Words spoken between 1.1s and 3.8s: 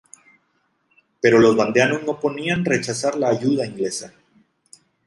Pero los vandeanos no ponían rechazar la ayuda